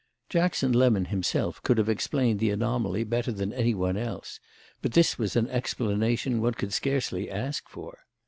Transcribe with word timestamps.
Jackson 0.29 0.73
Lemon 0.73 1.05
himself 1.05 1.61
could 1.61 1.77
have 1.77 1.87
explained 1.87 2.39
the 2.39 2.49
anomaly 2.49 3.03
better 3.03 3.31
than 3.31 3.53
any 3.53 3.75
one 3.75 3.97
else, 3.97 4.39
but 4.81 4.93
this 4.93 5.19
was 5.19 5.35
an 5.35 5.47
explanation 5.49 6.41
one 6.41 6.55
could 6.55 6.73
scarcely 6.73 7.29
ask 7.29 7.69
for. 7.69 7.99